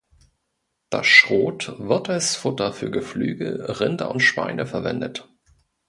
[0.89, 5.29] Das Schrot wird als Futter für Geflügel, Rinder und Schweine verwendet.